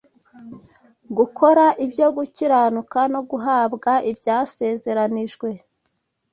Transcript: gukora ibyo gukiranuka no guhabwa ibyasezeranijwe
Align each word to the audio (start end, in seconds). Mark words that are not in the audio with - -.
gukora 1.17 1.65
ibyo 1.85 2.07
gukiranuka 2.17 2.99
no 3.13 3.21
guhabwa 3.29 3.91
ibyasezeranijwe 4.11 5.49